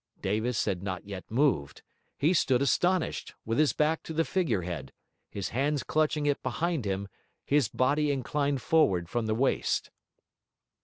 Davis 0.19 0.65
had 0.65 0.81
not 0.81 1.05
yet 1.05 1.29
moved; 1.29 1.83
he 2.17 2.33
stood 2.33 2.59
astonished, 2.59 3.35
with 3.45 3.59
his 3.59 3.71
back 3.71 4.01
to 4.01 4.13
the 4.13 4.25
figure 4.25 4.63
head, 4.63 4.91
his 5.29 5.49
hands 5.49 5.83
clutching 5.83 6.25
it 6.25 6.41
behind 6.41 6.85
him, 6.85 7.07
his 7.45 7.67
body 7.67 8.09
inclined 8.11 8.63
forward 8.63 9.07
from 9.07 9.27
the 9.27 9.35
waist. 9.35 9.91